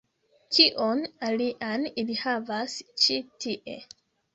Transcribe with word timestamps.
Kion 0.55 1.03
alian 1.29 1.87
ili 2.05 2.19
havas 2.25 2.83
ĉi 3.07 3.23
tie 3.41 3.83